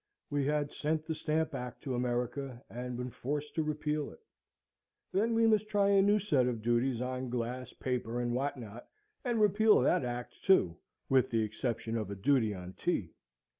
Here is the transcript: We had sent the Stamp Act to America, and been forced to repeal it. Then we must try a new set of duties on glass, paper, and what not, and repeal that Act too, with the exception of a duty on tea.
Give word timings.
We 0.31 0.47
had 0.47 0.71
sent 0.71 1.05
the 1.05 1.13
Stamp 1.13 1.53
Act 1.53 1.83
to 1.83 1.93
America, 1.93 2.59
and 2.71 2.97
been 2.97 3.11
forced 3.11 3.53
to 3.53 3.61
repeal 3.61 4.09
it. 4.11 4.19
Then 5.11 5.35
we 5.35 5.45
must 5.45 5.69
try 5.69 5.89
a 5.89 6.01
new 6.01 6.17
set 6.17 6.47
of 6.47 6.63
duties 6.63 7.01
on 7.01 7.29
glass, 7.29 7.73
paper, 7.73 8.19
and 8.19 8.33
what 8.33 8.57
not, 8.57 8.87
and 9.23 9.39
repeal 9.39 9.79
that 9.81 10.03
Act 10.03 10.43
too, 10.43 10.77
with 11.07 11.29
the 11.29 11.43
exception 11.43 11.97
of 11.97 12.09
a 12.09 12.15
duty 12.15 12.51
on 12.51 12.73
tea. 12.73 13.13